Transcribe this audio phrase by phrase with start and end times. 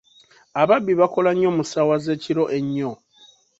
[0.61, 2.91] Ababbi bakola nnyo mu ssaawa z'ekiro ennyo.